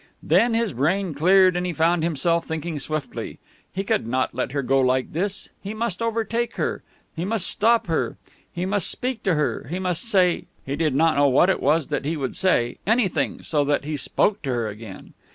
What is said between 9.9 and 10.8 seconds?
say he